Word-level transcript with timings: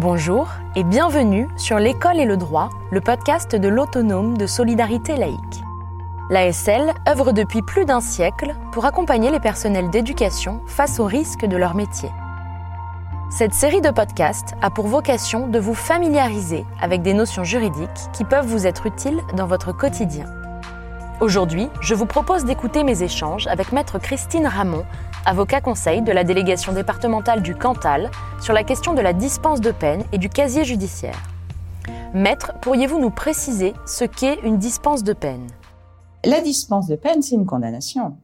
Bonjour 0.00 0.46
et 0.76 0.84
bienvenue 0.84 1.48
sur 1.56 1.80
L'école 1.80 2.20
et 2.20 2.24
le 2.24 2.36
droit, 2.36 2.70
le 2.92 3.00
podcast 3.00 3.56
de 3.56 3.66
l'autonome 3.66 4.38
de 4.38 4.46
solidarité 4.46 5.16
laïque. 5.16 5.64
L'ASL 6.30 6.94
œuvre 7.08 7.32
depuis 7.32 7.62
plus 7.62 7.84
d'un 7.84 8.00
siècle 8.00 8.54
pour 8.70 8.84
accompagner 8.84 9.32
les 9.32 9.40
personnels 9.40 9.90
d'éducation 9.90 10.60
face 10.68 11.00
aux 11.00 11.04
risques 11.04 11.46
de 11.46 11.56
leur 11.56 11.74
métier. 11.74 12.10
Cette 13.28 13.54
série 13.54 13.80
de 13.80 13.90
podcasts 13.90 14.54
a 14.62 14.70
pour 14.70 14.86
vocation 14.86 15.48
de 15.48 15.58
vous 15.58 15.74
familiariser 15.74 16.64
avec 16.80 17.02
des 17.02 17.12
notions 17.12 17.42
juridiques 17.42 17.88
qui 18.12 18.22
peuvent 18.22 18.46
vous 18.46 18.68
être 18.68 18.86
utiles 18.86 19.20
dans 19.34 19.48
votre 19.48 19.72
quotidien. 19.72 20.26
Aujourd'hui, 21.20 21.66
je 21.80 21.96
vous 21.96 22.06
propose 22.06 22.44
d'écouter 22.44 22.84
mes 22.84 23.02
échanges 23.02 23.48
avec 23.48 23.72
Maître 23.72 23.98
Christine 23.98 24.46
Ramon, 24.46 24.84
avocat 25.26 25.60
conseil 25.60 26.00
de 26.00 26.12
la 26.12 26.22
délégation 26.22 26.72
départementale 26.72 27.42
du 27.42 27.56
Cantal, 27.56 28.12
sur 28.40 28.54
la 28.54 28.62
question 28.62 28.94
de 28.94 29.00
la 29.00 29.12
dispense 29.12 29.60
de 29.60 29.72
peine 29.72 30.04
et 30.12 30.18
du 30.18 30.28
casier 30.28 30.62
judiciaire. 30.62 31.20
Maître, 32.14 32.52
pourriez-vous 32.60 33.00
nous 33.00 33.10
préciser 33.10 33.74
ce 33.84 34.04
qu'est 34.04 34.38
une 34.44 34.58
dispense 34.58 35.02
de 35.02 35.12
peine? 35.12 35.48
La 36.24 36.40
dispense 36.40 36.86
de 36.86 36.94
peine, 36.94 37.20
c'est 37.20 37.34
une 37.34 37.46
condamnation. 37.46 38.16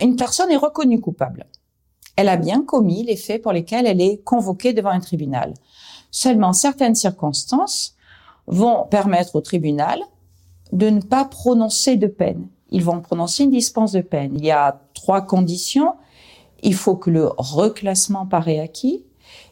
Une 0.00 0.14
personne 0.14 0.52
est 0.52 0.56
reconnue 0.56 1.00
coupable. 1.00 1.46
Elle 2.14 2.28
a 2.28 2.36
bien 2.36 2.62
commis 2.62 3.02
les 3.02 3.16
faits 3.16 3.42
pour 3.42 3.52
lesquels 3.52 3.86
elle 3.86 4.00
est 4.00 4.22
convoquée 4.22 4.72
devant 4.72 4.90
un 4.90 5.00
tribunal. 5.00 5.54
Seulement 6.12 6.52
certaines 6.52 6.94
circonstances 6.94 7.96
vont 8.46 8.84
permettre 8.88 9.34
au 9.34 9.40
tribunal 9.40 10.00
de 10.72 10.90
ne 10.90 11.00
pas 11.00 11.24
prononcer 11.24 11.96
de 11.96 12.06
peine. 12.06 12.46
Ils 12.70 12.84
vont 12.84 13.00
prononcer 13.00 13.44
une 13.44 13.50
dispense 13.50 13.92
de 13.92 14.00
peine. 14.00 14.32
Il 14.36 14.44
y 14.44 14.50
a 14.50 14.80
trois 14.94 15.22
conditions. 15.22 15.94
Il 16.62 16.74
faut 16.74 16.96
que 16.96 17.10
le 17.10 17.30
reclassement 17.38 18.26
paraît 18.26 18.60
acquis, 18.60 19.04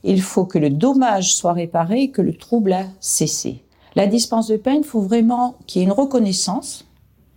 il 0.04 0.20
faut 0.20 0.44
que 0.44 0.58
le 0.58 0.70
dommage 0.70 1.34
soit 1.34 1.54
réparé 1.54 2.02
et 2.02 2.10
que 2.10 2.22
le 2.22 2.34
trouble 2.34 2.72
a 2.72 2.84
cessé. 3.00 3.64
La 3.96 4.06
dispense 4.06 4.48
de 4.48 4.56
peine, 4.56 4.82
il 4.82 4.86
faut 4.86 5.00
vraiment 5.00 5.56
qu'il 5.66 5.80
y 5.80 5.84
ait 5.84 5.86
une 5.86 5.92
reconnaissance 5.92 6.84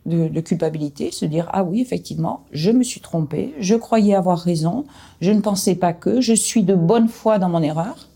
de, 0.05 0.27
de, 0.27 0.41
culpabilité, 0.41 1.11
se 1.11 1.25
dire 1.25 1.47
ah 1.53 1.63
oui 1.63 1.79
effectivement 1.79 2.41
je 2.51 2.71
me 2.71 2.83
suis 2.83 3.01
trompé, 3.01 3.53
je 3.59 3.75
croyais 3.75 4.15
avoir 4.15 4.39
raison, 4.39 4.85
je 5.21 5.31
ne 5.31 5.41
pensais 5.41 5.75
pas 5.75 5.93
que, 5.93 6.21
je 6.21 6.33
suis 6.33 6.63
de 6.63 6.73
bonne 6.73 7.07
foi 7.07 7.37
dans 7.37 7.49
mon 7.49 7.61
erreur. 7.61 8.09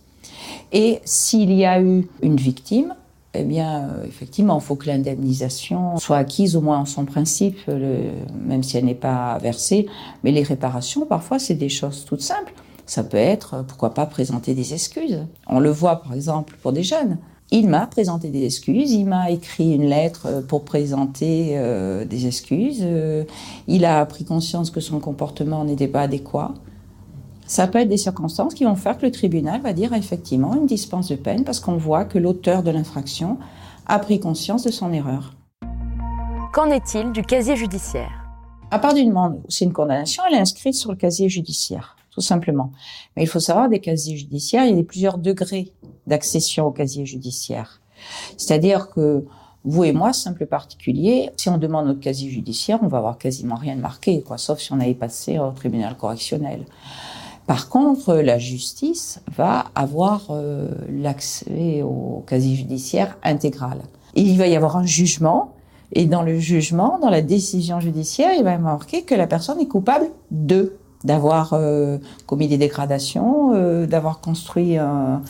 Et 0.72 1.00
s'il 1.06 1.54
y 1.54 1.64
a 1.64 1.80
eu 1.82 2.08
une 2.22 2.38
victime, 2.38 2.96
eh 3.38 3.44
bien, 3.44 3.90
euh, 3.90 4.06
effectivement, 4.06 4.58
il 4.60 4.64
faut 4.64 4.76
que 4.76 4.88
l'indemnisation 4.88 5.98
soit 5.98 6.18
acquise 6.18 6.56
au 6.56 6.62
moins 6.62 6.80
en 6.80 6.86
son 6.86 7.06
principe, 7.06 7.68
même 7.68 8.64
si 8.64 8.78
elle 8.78 8.86
n'est 8.86 8.96
pas 8.96 9.38
versée. 9.40 9.88
Mais 10.24 10.32
les 10.32 10.44
réparations, 10.44 11.06
parfois, 11.06 11.40
c'est 11.40 11.56
des 11.56 11.70
choses 11.70 12.06
toutes 12.06 12.22
simples. 12.22 12.54
Ça 12.86 13.04
peut 13.04 13.18
être, 13.18 13.66
pourquoi 13.68 13.94
pas, 13.94 14.06
présenter 14.06 14.54
des 14.54 14.74
excuses. 14.74 15.26
On 15.48 15.60
le 15.60 15.72
voit, 15.72 16.02
par 16.02 16.14
exemple, 16.14 16.56
pour 16.62 16.72
des 16.72 16.84
jeunes. 16.84 17.18
Il 17.52 17.70
m'a 17.70 17.86
présenté 17.86 18.30
des 18.30 18.44
excuses, 18.44 18.92
il 18.92 19.06
m'a 19.06 19.30
écrit 19.30 19.74
une 19.74 19.86
lettre 19.86 20.44
pour 20.48 20.66
présenter 20.66 21.52
euh, 21.54 22.04
des 22.04 22.26
excuses, 22.26 22.82
euh, 22.82 23.24
il 23.68 23.86
a 23.86 24.04
pris 24.08 24.26
conscience 24.26 24.72
que 24.72 24.80
son 24.80 25.00
comportement 25.00 25.64
n'était 25.64 25.88
pas 25.88 26.02
adéquat. 26.02 26.56
Ça 27.48 27.68
peut 27.68 27.80
être 27.80 27.90
des 27.90 27.98
circonstances 27.98 28.56
qui 28.56 28.64
vont 28.64 28.76
faire 28.76 28.98
que 28.98 29.06
le 29.06 29.12
tribunal 29.12 29.62
va 29.62 29.72
dire 29.72 29.94
effectivement 29.94 30.56
une 30.56 30.66
dispense 30.66 31.10
de 31.10 31.16
peine 31.16 31.44
parce 31.44 31.60
qu'on 31.60 31.78
voit 31.78 32.04
que 32.04 32.18
l'auteur 32.18 32.64
de 32.64 32.72
l'infraction 32.72 33.38
a 33.86 34.00
pris 34.00 34.20
conscience 34.20 34.64
de 34.64 34.72
son 34.72 34.92
erreur. 34.92 35.36
Qu'en 36.54 36.72
est-il 36.72 37.12
du 37.12 37.22
casier 37.22 37.56
judiciaire? 37.56 38.26
À 38.72 38.80
part 38.80 38.96
d'une 38.96 39.10
demande, 39.10 39.42
c'est 39.48 39.66
une 39.66 39.74
condamnation, 39.74 40.24
elle 40.28 40.34
est 40.34 40.40
inscrite 40.40 40.74
sur 40.74 40.90
le 40.90 40.98
casier 40.98 41.30
judiciaire, 41.30 41.96
tout 42.10 42.22
simplement. 42.22 42.72
Mais 43.16 43.22
il 43.22 43.28
faut 43.28 43.40
savoir, 43.40 43.70
des 43.70 43.80
casiers 43.80 44.18
judiciaires, 44.18 44.66
il 44.66 44.76
y 44.76 44.80
a 44.80 44.84
plusieurs 44.84 45.20
degrés 45.20 45.72
d'accession 46.08 46.66
au 46.66 46.72
casier 46.72 47.06
judiciaire. 47.06 47.80
C'est-à-dire 48.38 48.90
que 48.90 49.24
vous 49.64 49.84
et 49.84 49.94
moi, 49.94 50.14
simple 50.14 50.48
particulier, 50.48 51.30
si 51.38 51.50
on 51.50 51.60
demande 51.60 51.86
notre 51.86 52.00
casier 52.00 52.32
judiciaire, 52.32 52.80
on 52.82 52.88
va 52.88 52.98
avoir 52.98 53.20
quasiment 53.20 53.56
rien 53.56 53.76
de 53.76 53.82
marqué, 53.82 54.24
quoi, 54.24 54.40
sauf 54.40 54.60
si 54.60 54.74
on 54.74 54.80
avait 54.80 54.96
passé 54.96 55.38
au 55.38 55.52
tribunal 55.52 55.96
correctionnel. 55.96 56.66
Par 57.48 57.70
contre, 57.70 58.16
la 58.16 58.38
justice 58.38 59.22
va 59.36 59.66
avoir 59.76 60.28
euh, 60.30 60.70
l'accès 60.90 61.84
au 61.84 62.24
casier 62.28 62.56
judiciaire 62.56 63.18
intégral. 63.24 63.80
Il 64.16 64.38
va 64.38 64.48
y 64.48 64.56
avoir 64.56 64.78
un 64.78 64.86
jugement, 64.86 65.54
et 65.94 66.06
dans 66.06 66.24
le 66.24 66.40
jugement, 66.40 66.98
dans 67.02 67.10
la 67.10 67.22
décision 67.22 67.80
judiciaire, 67.80 68.32
il 68.38 68.44
va 68.44 68.58
marquer 68.58 69.04
que 69.04 69.14
la 69.14 69.28
personne 69.28 69.60
est 69.60 69.68
coupable 69.68 70.08
de 70.32 70.74
d'avoir 71.04 71.54
euh, 71.54 72.00
commis 72.26 72.48
des 72.48 72.58
dégradations, 72.58 73.52
euh, 73.54 73.86
d'avoir 73.86 74.22
construit 74.22 74.78
un, 74.78 75.22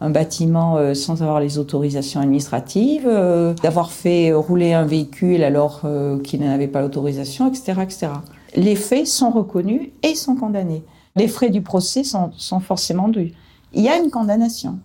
un 0.00 0.10
bâtiment 0.10 0.76
euh, 0.76 0.94
sans 0.94 1.22
avoir 1.22 1.40
les 1.40 1.58
autorisations 1.58 2.20
administratives, 2.20 3.06
euh, 3.06 3.54
d'avoir 3.62 3.90
fait 3.90 4.32
rouler 4.32 4.72
un 4.72 4.84
véhicule 4.84 5.42
alors 5.42 5.82
euh, 5.84 6.20
qu'il 6.20 6.40
n'avait 6.40 6.68
pas 6.68 6.82
l'autorisation, 6.82 7.48
etc., 7.48 7.80
etc. 7.82 8.08
Les 8.56 8.76
faits 8.76 9.06
sont 9.06 9.30
reconnus 9.30 9.88
et 10.02 10.14
sont 10.14 10.36
condamnés 10.36 10.82
les 11.16 11.28
frais 11.28 11.50
du 11.50 11.62
procès 11.62 12.04
sont, 12.04 12.32
sont, 12.36 12.60
forcément 12.60 13.08
dus. 13.08 13.32
Il 13.72 13.82
y 13.82 13.88
a 13.88 13.96
une 13.96 14.10
condamnation. 14.10 14.78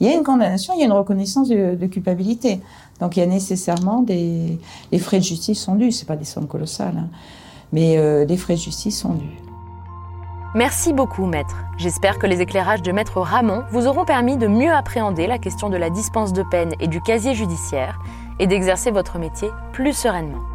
Il 0.00 0.06
y 0.06 0.10
a 0.10 0.14
une 0.14 0.22
condamnation, 0.22 0.72
il 0.74 0.80
y 0.80 0.82
a 0.82 0.86
une 0.86 0.92
reconnaissance 0.92 1.48
de, 1.48 1.86
culpabilité. 1.86 2.60
Donc 3.00 3.16
il 3.16 3.20
y 3.20 3.22
a 3.22 3.26
nécessairement 3.26 4.00
des 4.00 4.58
les 4.92 4.98
frais 4.98 5.18
de 5.18 5.24
justice 5.24 5.62
sont 5.62 5.74
dus. 5.74 5.92
C'est 5.92 6.06
pas 6.06 6.16
des 6.16 6.24
sommes 6.24 6.46
colossales, 6.46 6.96
hein. 6.96 7.08
mais 7.72 7.98
euh, 7.98 8.24
les 8.24 8.38
frais 8.38 8.54
de 8.54 8.60
justice 8.60 8.98
sont 8.98 9.12
dus. 9.12 9.38
Merci 10.54 10.92
beaucoup, 10.92 11.26
maître. 11.26 11.56
J'espère 11.78 12.18
que 12.18 12.26
les 12.26 12.40
éclairages 12.40 12.82
de 12.82 12.90
maître 12.90 13.20
Ramon 13.20 13.62
vous 13.70 13.86
auront 13.86 14.04
permis 14.04 14.36
de 14.36 14.48
mieux 14.48 14.72
appréhender 14.72 15.26
la 15.26 15.38
question 15.38 15.68
de 15.68 15.76
la 15.76 15.90
dispense 15.90 16.32
de 16.32 16.42
peine 16.42 16.72
et 16.80 16.88
du 16.88 17.00
casier 17.00 17.34
judiciaire 17.34 18.00
et 18.40 18.46
d'exercer 18.46 18.90
votre 18.90 19.18
métier 19.18 19.48
plus 19.72 19.92
sereinement. 19.92 20.49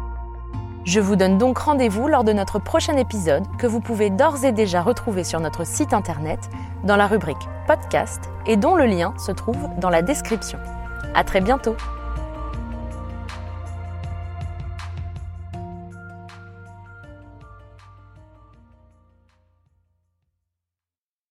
Je 0.86 1.00
vous 1.00 1.16
donne 1.16 1.36
donc 1.36 1.58
rendez-vous 1.58 2.06
lors 2.06 2.22
de 2.22 2.32
notre 2.32 2.60
prochain 2.60 2.96
épisode 2.96 3.44
que 3.58 3.66
vous 3.66 3.80
pouvez 3.80 4.08
d'ores 4.08 4.44
et 4.44 4.52
déjà 4.52 4.82
retrouver 4.82 5.24
sur 5.24 5.40
notre 5.40 5.66
site 5.66 5.92
internet 5.92 6.38
dans 6.84 6.94
la 6.94 7.08
rubrique 7.08 7.48
podcast 7.66 8.30
et 8.46 8.56
dont 8.56 8.76
le 8.76 8.86
lien 8.86 9.12
se 9.18 9.32
trouve 9.32 9.68
dans 9.80 9.90
la 9.90 10.02
description. 10.02 10.60
À 11.12 11.24
très 11.24 11.40
bientôt! 11.40 11.74